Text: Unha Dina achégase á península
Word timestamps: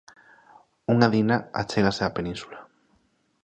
Unha 0.93 1.07
Dina 1.13 1.37
achégase 1.61 2.01
á 2.07 2.09
península 2.17 2.59